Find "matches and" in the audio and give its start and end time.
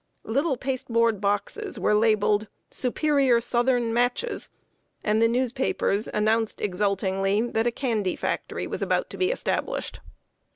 3.93-5.21